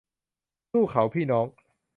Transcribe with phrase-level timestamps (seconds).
[0.71, 1.45] สู้เขาพี่น้อง